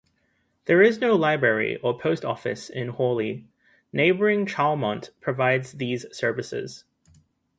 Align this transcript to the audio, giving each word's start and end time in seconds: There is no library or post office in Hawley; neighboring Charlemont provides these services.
There 0.65 0.81
is 0.81 0.99
no 0.99 1.15
library 1.15 1.77
or 1.77 1.95
post 1.95 2.25
office 2.25 2.71
in 2.71 2.87
Hawley; 2.87 3.45
neighboring 3.93 4.47
Charlemont 4.47 5.11
provides 5.19 5.73
these 5.73 6.07
services. 6.11 6.85